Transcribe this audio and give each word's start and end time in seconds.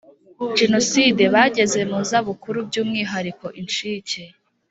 Jenoside 0.59 1.23
bageze 1.33 1.79
mu 1.89 1.99
zabukuru 2.09 2.57
by 2.67 2.75
umwihariko 2.81 3.45
incike 3.61 4.21